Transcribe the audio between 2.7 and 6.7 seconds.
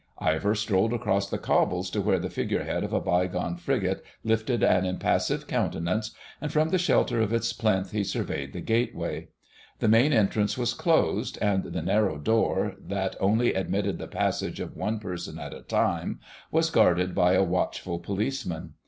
of a bygone frigate lifted an impassive countenance, and from